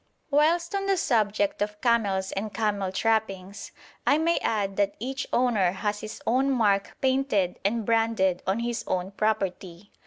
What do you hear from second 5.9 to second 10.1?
his own mark painted and branded on his own property.